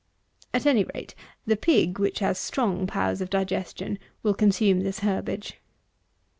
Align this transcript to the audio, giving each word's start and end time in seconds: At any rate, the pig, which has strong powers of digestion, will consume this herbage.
At 0.51 0.65
any 0.65 0.83
rate, 0.95 1.13
the 1.45 1.55
pig, 1.55 1.99
which 1.99 2.17
has 2.21 2.39
strong 2.39 2.87
powers 2.87 3.21
of 3.21 3.29
digestion, 3.29 3.99
will 4.23 4.33
consume 4.33 4.79
this 4.79 5.01
herbage. 5.01 5.59